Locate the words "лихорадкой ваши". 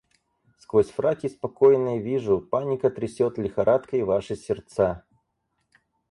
3.37-4.35